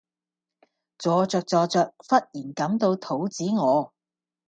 [0.97, 3.91] 坐著坐著忽然感到肚子餓